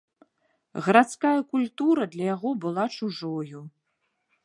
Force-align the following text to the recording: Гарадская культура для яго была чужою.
Гарадская 0.87 1.35
культура 1.53 2.09
для 2.17 2.25
яго 2.35 2.49
была 2.67 2.85
чужою. 2.97 3.59